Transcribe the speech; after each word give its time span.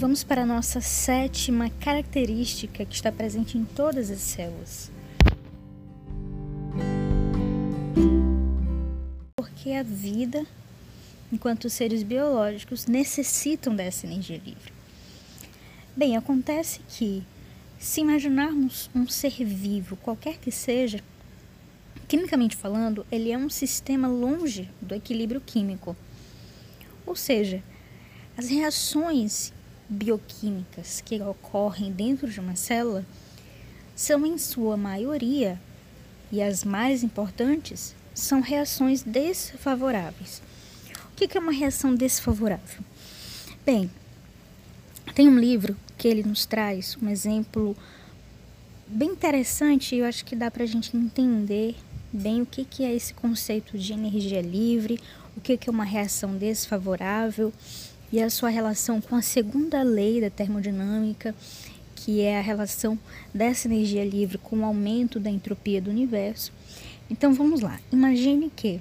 Vamos 0.00 0.24
para 0.24 0.44
a 0.44 0.46
nossa 0.46 0.80
sétima 0.80 1.68
característica 1.68 2.86
que 2.86 2.94
está 2.94 3.12
presente 3.12 3.58
em 3.58 3.66
todas 3.66 4.10
as 4.10 4.20
células. 4.20 4.90
Porque 9.36 9.72
a 9.72 9.82
vida, 9.82 10.46
enquanto 11.30 11.68
seres 11.68 12.02
biológicos, 12.02 12.86
necessitam 12.86 13.76
dessa 13.76 14.06
energia 14.06 14.40
livre. 14.42 14.72
Bem, 15.94 16.16
acontece 16.16 16.80
que, 16.88 17.22
se 17.78 18.00
imaginarmos 18.00 18.88
um 18.94 19.06
ser 19.06 19.44
vivo, 19.44 19.96
qualquer 19.96 20.38
que 20.38 20.50
seja, 20.50 21.04
quimicamente 22.08 22.56
falando, 22.56 23.04
ele 23.12 23.30
é 23.30 23.36
um 23.36 23.50
sistema 23.50 24.08
longe 24.08 24.66
do 24.80 24.94
equilíbrio 24.94 25.42
químico. 25.42 25.94
Ou 27.04 27.14
seja, 27.14 27.62
as 28.34 28.48
reações 28.48 29.52
bioquímicas 29.90 31.00
que 31.00 31.20
ocorrem 31.20 31.90
dentro 31.90 32.30
de 32.30 32.38
uma 32.38 32.54
célula 32.54 33.04
são, 33.96 34.24
em 34.24 34.38
sua 34.38 34.76
maioria, 34.76 35.60
e 36.30 36.40
as 36.40 36.64
mais 36.64 37.02
importantes, 37.02 37.94
são 38.14 38.40
reações 38.40 39.02
desfavoráveis. 39.02 40.40
O 41.12 41.16
que 41.16 41.36
é 41.36 41.40
uma 41.40 41.52
reação 41.52 41.94
desfavorável? 41.94 42.82
Bem, 43.66 43.90
tem 45.14 45.28
um 45.28 45.38
livro 45.38 45.76
que 45.98 46.08
ele 46.08 46.22
nos 46.22 46.46
traz 46.46 46.96
um 47.02 47.08
exemplo 47.08 47.76
bem 48.86 49.10
interessante 49.10 49.94
e 49.94 49.98
eu 49.98 50.06
acho 50.06 50.24
que 50.24 50.34
dá 50.36 50.50
para 50.50 50.62
a 50.62 50.66
gente 50.66 50.96
entender 50.96 51.76
bem 52.12 52.42
o 52.42 52.46
que, 52.46 52.64
que 52.64 52.84
é 52.84 52.94
esse 52.94 53.12
conceito 53.12 53.76
de 53.76 53.92
energia 53.92 54.40
livre, 54.40 54.98
o 55.36 55.40
que, 55.40 55.56
que 55.56 55.68
é 55.68 55.72
uma 55.72 55.84
reação 55.84 56.36
desfavorável 56.36 57.52
e 58.12 58.22
a 58.22 58.30
sua 58.30 58.48
relação 58.48 59.00
com 59.00 59.14
a 59.14 59.22
segunda 59.22 59.82
lei 59.82 60.20
da 60.20 60.30
termodinâmica, 60.30 61.34
que 61.94 62.20
é 62.20 62.38
a 62.38 62.42
relação 62.42 62.98
dessa 63.32 63.68
energia 63.68 64.04
livre 64.04 64.38
com 64.38 64.56
o 64.58 64.64
aumento 64.64 65.20
da 65.20 65.30
entropia 65.30 65.80
do 65.80 65.90
universo. 65.90 66.52
Então 67.08 67.32
vamos 67.32 67.60
lá. 67.60 67.78
Imagine 67.92 68.50
que 68.54 68.80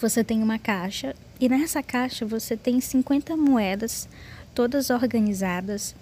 você 0.00 0.22
tem 0.22 0.42
uma 0.42 0.58
caixa 0.58 1.14
e 1.40 1.48
nessa 1.48 1.82
caixa 1.82 2.24
você 2.24 2.56
tem 2.56 2.80
50 2.80 3.36
moedas, 3.36 4.08
todas 4.54 4.90
organizadas, 4.90 5.94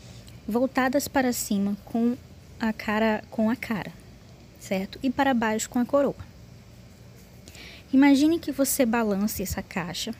voltadas 0.46 1.08
para 1.08 1.32
cima 1.32 1.76
com 1.84 2.16
a 2.58 2.72
cara 2.72 3.22
com 3.30 3.50
a 3.50 3.56
cara, 3.56 3.92
certo? 4.58 4.98
E 5.02 5.10
para 5.10 5.34
baixo 5.34 5.68
com 5.68 5.78
a 5.78 5.84
coroa. 5.84 6.14
Imagine 7.92 8.38
que 8.38 8.52
você 8.52 8.84
balance 8.84 9.42
essa 9.42 9.62
caixa 9.62 10.14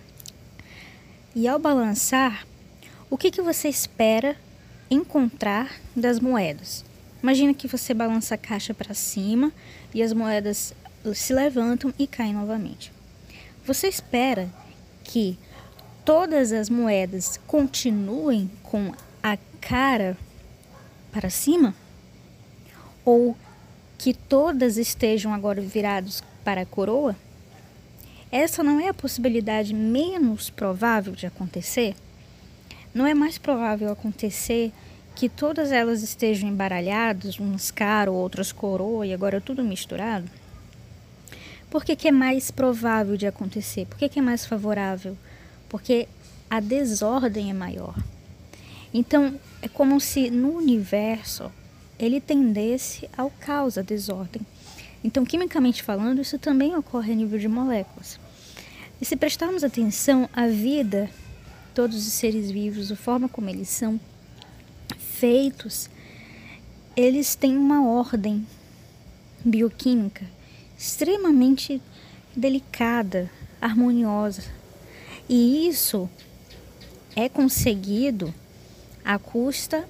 e 1.36 1.46
ao 1.46 1.58
balançar, 1.58 2.46
o 3.10 3.18
que, 3.18 3.30
que 3.30 3.42
você 3.42 3.68
espera 3.68 4.34
encontrar 4.90 5.70
das 5.94 6.18
moedas? 6.18 6.82
Imagina 7.22 7.52
que 7.52 7.68
você 7.68 7.92
balança 7.92 8.34
a 8.34 8.38
caixa 8.38 8.72
para 8.72 8.94
cima 8.94 9.52
e 9.92 10.02
as 10.02 10.14
moedas 10.14 10.72
se 11.14 11.34
levantam 11.34 11.92
e 11.98 12.06
caem 12.06 12.32
novamente. 12.32 12.90
Você 13.66 13.86
espera 13.86 14.48
que 15.04 15.38
todas 16.06 16.52
as 16.52 16.70
moedas 16.70 17.38
continuem 17.46 18.50
com 18.62 18.94
a 19.22 19.36
cara 19.60 20.16
para 21.12 21.28
cima? 21.28 21.74
Ou 23.04 23.36
que 23.98 24.14
todas 24.14 24.78
estejam 24.78 25.34
agora 25.34 25.60
viradas 25.60 26.24
para 26.42 26.62
a 26.62 26.66
coroa? 26.66 27.14
Essa 28.38 28.62
não 28.62 28.78
é 28.78 28.88
a 28.90 28.92
possibilidade 28.92 29.72
menos 29.72 30.50
provável 30.50 31.14
de 31.14 31.24
acontecer? 31.24 31.96
Não 32.92 33.06
é 33.06 33.14
mais 33.14 33.38
provável 33.38 33.90
acontecer 33.90 34.74
que 35.14 35.26
todas 35.26 35.72
elas 35.72 36.02
estejam 36.02 36.46
embaralhadas, 36.46 37.38
umas 37.38 37.70
cara, 37.70 38.10
outras 38.10 38.52
coroa 38.52 39.06
e 39.06 39.14
agora 39.14 39.40
tudo 39.40 39.64
misturado? 39.64 40.28
Por 41.70 41.82
que, 41.82 41.96
que 41.96 42.08
é 42.08 42.12
mais 42.12 42.50
provável 42.50 43.16
de 43.16 43.26
acontecer? 43.26 43.86
Por 43.86 43.96
que, 43.96 44.06
que 44.06 44.18
é 44.18 44.22
mais 44.22 44.44
favorável? 44.44 45.16
Porque 45.66 46.06
a 46.50 46.60
desordem 46.60 47.48
é 47.48 47.54
maior. 47.54 47.96
Então, 48.92 49.40
é 49.62 49.68
como 49.68 49.98
se 49.98 50.28
no 50.28 50.58
universo 50.58 51.50
ele 51.98 52.20
tendesse 52.20 53.08
ao 53.16 53.30
caos, 53.30 53.78
à 53.78 53.82
desordem. 53.82 54.42
Então, 55.02 55.24
quimicamente 55.24 55.82
falando, 55.82 56.20
isso 56.20 56.38
também 56.38 56.76
ocorre 56.76 57.12
a 57.12 57.16
nível 57.16 57.38
de 57.38 57.48
moléculas. 57.48 58.25
E 59.00 59.04
se 59.04 59.16
prestarmos 59.16 59.62
atenção, 59.62 60.28
a 60.32 60.46
vida, 60.46 61.10
todos 61.74 62.06
os 62.06 62.12
seres 62.12 62.50
vivos, 62.50 62.90
a 62.90 62.96
forma 62.96 63.28
como 63.28 63.50
eles 63.50 63.68
são 63.68 64.00
feitos, 64.98 65.90
eles 66.96 67.34
têm 67.34 67.56
uma 67.56 67.86
ordem 67.86 68.46
bioquímica 69.44 70.24
extremamente 70.78 71.80
delicada, 72.34 73.30
harmoniosa. 73.60 74.42
E 75.28 75.66
isso 75.68 76.08
é 77.14 77.28
conseguido 77.28 78.32
à 79.04 79.18
custa 79.18 79.88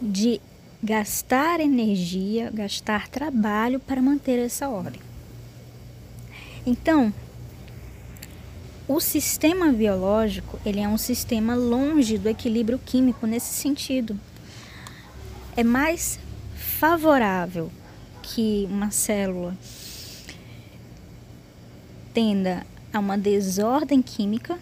de 0.00 0.40
gastar 0.82 1.60
energia, 1.60 2.50
gastar 2.50 3.08
trabalho 3.08 3.80
para 3.80 4.00
manter 4.00 4.38
essa 4.38 4.68
ordem. 4.68 5.00
Então, 6.64 7.12
o 8.88 9.00
sistema 9.00 9.70
biológico, 9.70 10.58
ele 10.64 10.80
é 10.80 10.88
um 10.88 10.98
sistema 10.98 11.54
longe 11.54 12.18
do 12.18 12.28
equilíbrio 12.28 12.78
químico 12.78 13.26
nesse 13.26 13.52
sentido. 13.54 14.18
É 15.56 15.62
mais 15.62 16.18
favorável 16.56 17.70
que 18.22 18.66
uma 18.70 18.90
célula 18.90 19.56
tenda 22.14 22.66
a 22.92 22.98
uma 22.98 23.18
desordem 23.18 24.02
química 24.02 24.58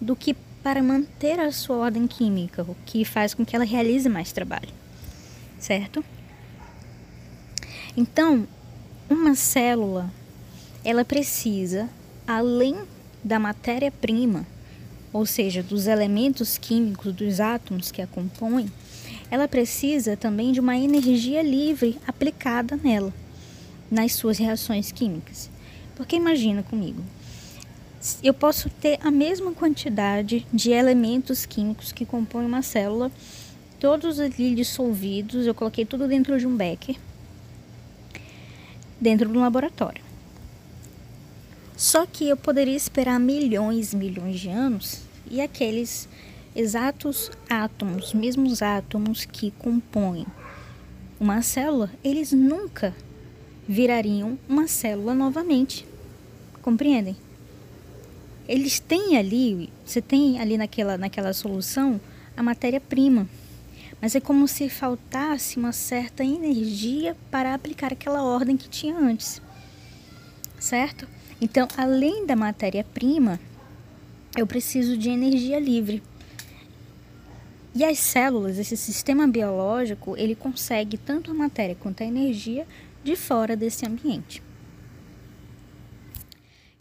do 0.00 0.16
que 0.16 0.36
para 0.62 0.82
manter 0.82 1.38
a 1.38 1.52
sua 1.52 1.76
ordem 1.76 2.06
química, 2.06 2.62
o 2.62 2.76
que 2.84 3.04
faz 3.04 3.32
com 3.32 3.46
que 3.46 3.54
ela 3.54 3.64
realize 3.64 4.08
mais 4.08 4.32
trabalho 4.32 4.76
certo? 5.58 6.04
Então, 7.96 8.46
uma 9.10 9.34
célula, 9.34 10.10
ela 10.84 11.04
precisa, 11.04 11.88
além 12.26 12.76
da 13.22 13.38
matéria-prima, 13.38 14.46
ou 15.12 15.26
seja, 15.26 15.62
dos 15.62 15.86
elementos 15.86 16.58
químicos, 16.58 17.14
dos 17.14 17.40
átomos 17.40 17.90
que 17.90 18.02
a 18.02 18.06
compõem, 18.06 18.70
ela 19.30 19.48
precisa 19.48 20.16
também 20.16 20.52
de 20.52 20.60
uma 20.60 20.76
energia 20.76 21.42
livre 21.42 21.98
aplicada 22.06 22.76
nela, 22.76 23.12
nas 23.90 24.12
suas 24.12 24.38
reações 24.38 24.92
químicas. 24.92 25.50
Porque 25.96 26.16
imagina 26.16 26.62
comigo, 26.62 27.02
eu 28.22 28.32
posso 28.32 28.70
ter 28.70 28.98
a 29.02 29.10
mesma 29.10 29.52
quantidade 29.52 30.46
de 30.52 30.70
elementos 30.70 31.44
químicos 31.44 31.92
que 31.92 32.06
compõem 32.06 32.46
uma 32.46 32.62
célula 32.62 33.10
todos 33.78 34.18
ali 34.18 34.54
dissolvidos, 34.54 35.46
eu 35.46 35.54
coloquei 35.54 35.84
tudo 35.84 36.08
dentro 36.08 36.38
de 36.38 36.46
um 36.46 36.56
becker, 36.56 36.96
dentro 39.00 39.30
de 39.30 39.38
um 39.38 39.40
laboratório. 39.40 40.07
Só 41.78 42.04
que 42.04 42.28
eu 42.28 42.36
poderia 42.36 42.76
esperar 42.76 43.20
milhões 43.20 43.92
e 43.92 43.96
milhões 43.96 44.40
de 44.40 44.48
anos 44.48 45.02
e 45.30 45.40
aqueles 45.40 46.08
exatos 46.54 47.30
átomos, 47.48 48.12
mesmos 48.12 48.60
átomos 48.62 49.24
que 49.24 49.52
compõem 49.52 50.26
uma 51.20 51.40
célula, 51.40 51.88
eles 52.02 52.32
nunca 52.32 52.92
virariam 53.68 54.36
uma 54.48 54.66
célula 54.66 55.14
novamente. 55.14 55.86
Compreendem? 56.60 57.16
Eles 58.48 58.80
têm 58.80 59.16
ali, 59.16 59.70
você 59.86 60.02
tem 60.02 60.40
ali 60.40 60.58
naquela, 60.58 60.98
naquela 60.98 61.32
solução 61.32 62.00
a 62.36 62.42
matéria-prima 62.42 63.28
mas 64.00 64.14
é 64.14 64.20
como 64.20 64.46
se 64.46 64.68
faltasse 64.68 65.58
uma 65.58 65.72
certa 65.72 66.24
energia 66.24 67.16
para 67.30 67.54
aplicar 67.54 67.92
aquela 67.92 68.22
ordem 68.22 68.56
que 68.56 68.68
tinha 68.68 68.96
antes. 68.96 69.42
Certo? 70.58 71.08
Então, 71.40 71.68
além 71.76 72.26
da 72.26 72.34
matéria-prima, 72.34 73.38
eu 74.36 74.46
preciso 74.46 74.96
de 74.96 75.08
energia 75.08 75.60
livre. 75.60 76.02
E 77.74 77.84
as 77.84 77.98
células, 77.98 78.58
esse 78.58 78.76
sistema 78.76 79.26
biológico, 79.26 80.16
ele 80.16 80.34
consegue 80.34 80.98
tanto 80.98 81.30
a 81.30 81.34
matéria 81.34 81.76
quanto 81.76 82.02
a 82.02 82.06
energia 82.06 82.66
de 83.04 83.14
fora 83.14 83.56
desse 83.56 83.86
ambiente. 83.86 84.42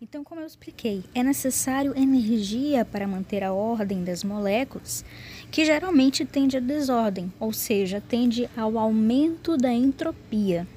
Então, 0.02 0.24
como 0.24 0.42
eu 0.42 0.48
expliquei, 0.48 1.04
é 1.14 1.22
necessário 1.22 1.98
energia 1.98 2.86
para 2.86 3.08
manter 3.08 3.44
a 3.44 3.54
ordem 3.54 4.04
das 4.04 4.24
moléculas, 4.24 5.04
que 5.52 5.66
geralmente 5.66 6.24
tende 6.24 6.58
à 6.58 6.60
desordem, 6.60 7.32
ou 7.40 7.52
seja, 7.52 8.02
tende 8.02 8.50
ao 8.56 8.78
aumento 8.78 9.58
da 9.58 9.74
entropia. 9.74 10.68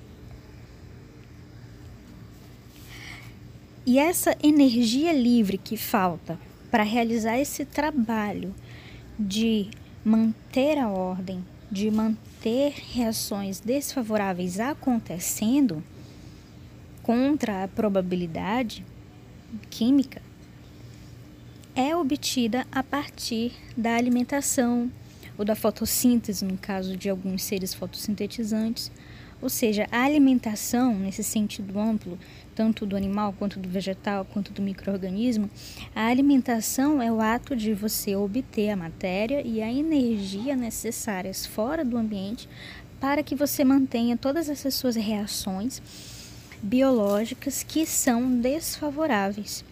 E 3.90 3.98
essa 3.98 4.36
energia 4.40 5.12
livre 5.12 5.58
que 5.58 5.76
falta 5.76 6.38
para 6.70 6.84
realizar 6.84 7.40
esse 7.40 7.64
trabalho 7.64 8.54
de 9.18 9.68
manter 10.04 10.78
a 10.78 10.88
ordem, 10.88 11.44
de 11.68 11.90
manter 11.90 12.72
reações 12.92 13.58
desfavoráveis 13.58 14.60
acontecendo 14.60 15.82
contra 17.02 17.64
a 17.64 17.66
probabilidade 17.66 18.86
química, 19.68 20.22
é 21.74 21.96
obtida 21.96 22.64
a 22.70 22.84
partir 22.84 23.50
da 23.76 23.96
alimentação 23.96 24.88
ou 25.36 25.44
da 25.44 25.56
fotossíntese, 25.56 26.44
no 26.44 26.56
caso 26.56 26.96
de 26.96 27.10
alguns 27.10 27.42
seres 27.42 27.74
fotossintetizantes. 27.74 28.88
Ou 29.42 29.48
seja, 29.48 29.88
a 29.90 30.02
alimentação, 30.02 30.94
nesse 30.94 31.24
sentido 31.24 31.80
amplo, 31.80 32.18
tanto 32.60 32.84
do 32.84 32.94
animal 32.94 33.32
quanto 33.38 33.58
do 33.58 33.70
vegetal, 33.70 34.22
quanto 34.22 34.52
do 34.52 34.60
microorganismo, 34.60 35.48
a 35.94 36.08
alimentação 36.08 37.00
é 37.00 37.10
o 37.10 37.18
ato 37.18 37.56
de 37.56 37.72
você 37.72 38.14
obter 38.14 38.68
a 38.68 38.76
matéria 38.76 39.40
e 39.40 39.62
a 39.62 39.72
energia 39.72 40.54
necessárias 40.54 41.46
fora 41.46 41.82
do 41.82 41.96
ambiente 41.96 42.46
para 43.00 43.22
que 43.22 43.34
você 43.34 43.64
mantenha 43.64 44.14
todas 44.14 44.50
essas 44.50 44.74
suas 44.74 44.94
reações 44.94 45.80
biológicas 46.62 47.62
que 47.62 47.86
são 47.86 48.30
desfavoráveis, 48.38 49.64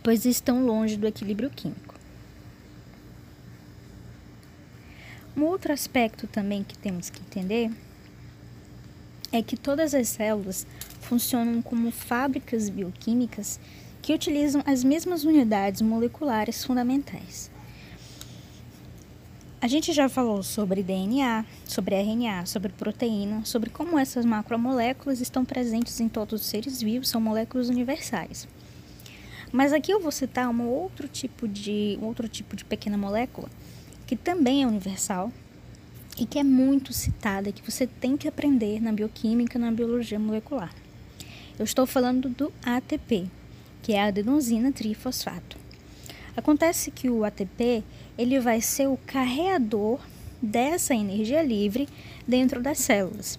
pois 0.00 0.24
estão 0.24 0.64
longe 0.64 0.96
do 0.96 1.08
equilíbrio 1.08 1.50
químico. 1.50 1.96
Um 5.36 5.42
outro 5.42 5.72
aspecto 5.72 6.28
também 6.28 6.62
que 6.62 6.78
temos 6.78 7.10
que 7.10 7.18
entender 7.18 7.68
é 9.32 9.42
que 9.42 9.56
todas 9.56 9.92
as 9.92 10.08
células 10.08 10.64
funcionam 11.06 11.62
como 11.62 11.90
fábricas 11.92 12.68
bioquímicas 12.68 13.60
que 14.02 14.12
utilizam 14.12 14.62
as 14.66 14.82
mesmas 14.82 15.24
unidades 15.24 15.80
moleculares 15.80 16.64
fundamentais. 16.64 17.50
A 19.60 19.68
gente 19.68 19.92
já 19.92 20.08
falou 20.08 20.42
sobre 20.42 20.82
DNA, 20.82 21.44
sobre 21.64 21.94
RNA, 21.94 22.46
sobre 22.46 22.72
proteína, 22.72 23.44
sobre 23.44 23.70
como 23.70 23.98
essas 23.98 24.24
macromoléculas 24.24 25.20
estão 25.20 25.44
presentes 25.44 25.98
em 25.98 26.08
todos 26.08 26.40
os 26.40 26.46
seres 26.46 26.82
vivos, 26.82 27.08
são 27.08 27.20
moléculas 27.20 27.68
universais. 27.68 28.46
Mas 29.52 29.72
aqui 29.72 29.92
eu 29.92 30.00
vou 30.00 30.12
citar 30.12 30.48
um 30.48 30.68
outro 30.68 31.08
tipo 31.08 31.48
de, 31.48 31.98
outro 32.02 32.28
tipo 32.28 32.54
de 32.54 32.64
pequena 32.64 32.98
molécula 32.98 33.48
que 34.06 34.14
também 34.14 34.62
é 34.62 34.66
universal 34.66 35.32
e 36.18 36.26
que 36.26 36.38
é 36.38 36.44
muito 36.44 36.92
citada, 36.92 37.50
que 37.52 37.68
você 37.68 37.86
tem 37.86 38.16
que 38.16 38.28
aprender 38.28 38.80
na 38.80 38.92
bioquímica, 38.92 39.58
na 39.58 39.70
biologia 39.72 40.18
molecular. 40.18 40.72
Eu 41.58 41.64
estou 41.64 41.86
falando 41.86 42.28
do 42.28 42.52
ATP, 42.62 43.30
que 43.82 43.94
é 43.94 44.02
a 44.02 44.06
adenosina 44.08 44.70
trifosfato. 44.70 45.56
Acontece 46.36 46.90
que 46.90 47.08
o 47.08 47.24
ATP 47.24 47.82
ele 48.18 48.38
vai 48.38 48.60
ser 48.60 48.88
o 48.88 48.98
carreador 49.06 49.98
dessa 50.42 50.94
energia 50.94 51.42
livre 51.42 51.88
dentro 52.28 52.62
das 52.62 52.76
células. 52.78 53.38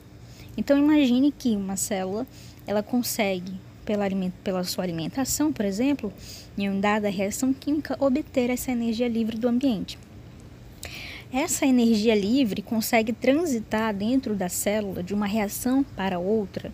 Então 0.58 0.76
imagine 0.80 1.32
que 1.32 1.56
uma 1.56 1.78
célula 1.78 2.26
ela 2.66 2.82
consegue 2.82 3.54
pela, 3.86 4.06
pela 4.44 4.64
sua 4.64 4.84
alimentação, 4.84 5.54
por 5.54 5.64
exemplo, 5.64 6.12
em 6.58 6.68
uma 6.70 6.82
dada 6.82 7.10
reação 7.10 7.54
química, 7.54 7.96
obter 8.00 8.50
essa 8.50 8.72
energia 8.72 9.08
livre 9.08 9.38
do 9.38 9.48
ambiente. 9.48 10.00
Essa 11.32 11.68
energia 11.68 12.16
livre 12.16 12.64
consegue 12.64 13.14
transitar 13.14 13.94
dentro 13.94 14.34
da 14.34 14.50
célula 14.50 15.04
de 15.04 15.14
uma 15.14 15.28
reação 15.28 15.84
para 15.84 16.18
outra, 16.18 16.74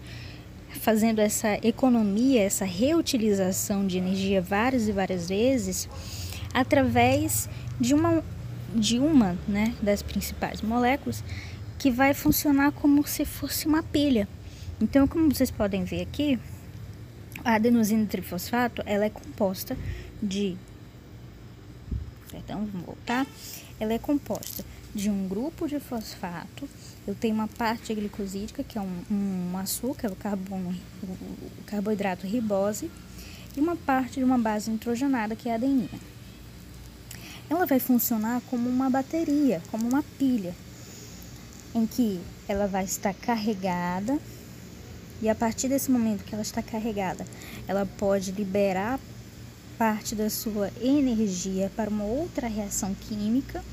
fazendo 0.79 1.19
essa 1.19 1.57
economia, 1.65 2.41
essa 2.41 2.65
reutilização 2.65 3.85
de 3.85 3.97
energia 3.97 4.41
várias 4.41 4.87
e 4.87 4.91
várias 4.91 5.29
vezes, 5.29 5.89
através 6.53 7.49
de 7.79 7.93
uma, 7.93 8.23
de 8.73 8.99
uma 8.99 9.37
né, 9.47 9.73
das 9.81 10.01
principais 10.01 10.61
moléculas 10.61 11.23
que 11.77 11.89
vai 11.89 12.13
funcionar 12.13 12.71
como 12.71 13.05
se 13.07 13.25
fosse 13.25 13.67
uma 13.67 13.83
pilha. 13.83 14.27
Então, 14.81 15.07
como 15.07 15.33
vocês 15.33 15.51
podem 15.51 15.83
ver 15.83 16.01
aqui, 16.01 16.39
a 17.43 17.55
adenosina 17.55 18.05
trifosfato 18.05 18.81
ela 18.85 19.05
é 19.05 19.09
composta 19.09 19.77
de 20.21 20.55
perdão, 22.31 22.65
vamos 22.71 22.85
voltar 22.85 23.27
ela 23.79 23.93
é 23.93 23.99
composta 23.99 24.63
de 24.93 25.09
um 25.09 25.27
grupo 25.27 25.67
de 25.67 25.79
fosfato, 25.79 26.69
eu 27.07 27.15
tenho 27.15 27.33
uma 27.33 27.47
parte 27.47 27.93
glicosídica, 27.93 28.63
que 28.63 28.77
é 28.77 28.81
um, 28.81 29.03
um 29.11 29.57
açúcar, 29.57 30.11
o, 30.11 30.15
carbono, 30.15 30.75
o 31.03 31.63
carboidrato 31.65 32.27
ribose, 32.27 32.91
e 33.55 33.59
uma 33.59 33.75
parte 33.75 34.19
de 34.19 34.23
uma 34.23 34.37
base 34.37 34.69
nitrogenada, 34.69 35.35
que 35.35 35.49
é 35.49 35.53
a 35.53 35.55
adenina. 35.55 35.99
Ela 37.49 37.65
vai 37.65 37.79
funcionar 37.79 38.41
como 38.49 38.69
uma 38.69 38.89
bateria, 38.89 39.61
como 39.69 39.87
uma 39.87 40.03
pilha, 40.17 40.55
em 41.75 41.85
que 41.85 42.21
ela 42.47 42.67
vai 42.67 42.85
estar 42.85 43.13
carregada, 43.13 44.19
e 45.21 45.29
a 45.29 45.35
partir 45.35 45.67
desse 45.67 45.89
momento 45.89 46.23
que 46.23 46.33
ela 46.33 46.41
está 46.41 46.61
carregada, 46.61 47.25
ela 47.67 47.85
pode 47.85 48.31
liberar 48.31 48.99
parte 49.77 50.13
da 50.15 50.29
sua 50.29 50.71
energia 50.81 51.71
para 51.75 51.89
uma 51.89 52.03
outra 52.03 52.47
reação 52.47 52.93
química 52.93 53.63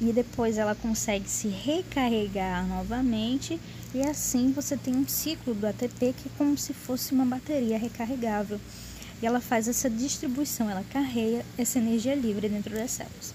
e 0.00 0.12
depois 0.12 0.58
ela 0.58 0.74
consegue 0.74 1.28
se 1.28 1.48
recarregar 1.48 2.66
novamente 2.66 3.58
e 3.94 4.00
assim 4.02 4.52
você 4.52 4.76
tem 4.76 4.94
um 4.94 5.08
ciclo 5.08 5.54
do 5.54 5.66
ATP 5.66 6.14
que 6.16 6.28
é 6.28 6.32
como 6.36 6.56
se 6.56 6.72
fosse 6.72 7.12
uma 7.12 7.24
bateria 7.24 7.78
recarregável. 7.78 8.60
E 9.20 9.26
ela 9.26 9.40
faz 9.40 9.66
essa 9.66 9.90
distribuição, 9.90 10.70
ela 10.70 10.84
carrega 10.92 11.44
essa 11.56 11.78
energia 11.78 12.14
livre 12.14 12.48
dentro 12.48 12.72
das 12.72 12.92
células. 12.92 13.34